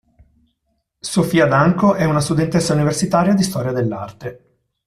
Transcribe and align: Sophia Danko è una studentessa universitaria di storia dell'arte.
Sophia 0.99 1.45
Danko 1.45 1.93
è 1.93 2.05
una 2.05 2.21
studentessa 2.21 2.73
universitaria 2.73 3.35
di 3.35 3.43
storia 3.43 3.71
dell'arte. 3.71 4.57